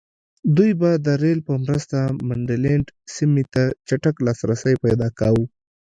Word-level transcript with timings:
دوی 0.55 0.71
به 0.79 0.91
د 1.05 1.07
رېل 1.23 1.39
په 1.47 1.53
مرسته 1.65 1.97
منډلینډ 2.27 2.87
سیمې 3.15 3.43
ته 3.53 3.63
چټک 3.87 4.15
لاسرسی 4.25 4.73
پیدا 4.83 5.07
کاوه. 5.19 5.45